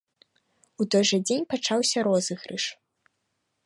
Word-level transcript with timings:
У 0.81 0.87
той 0.95 1.03
жа 1.11 1.17
дзень 1.27 1.47
пачаўся 1.53 1.97
розыгрыш. 2.11 2.63